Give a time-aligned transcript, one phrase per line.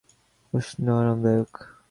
[0.53, 1.51] উষ্ণ, আরামদায়ক।